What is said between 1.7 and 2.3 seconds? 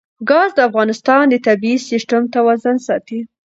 سیسټم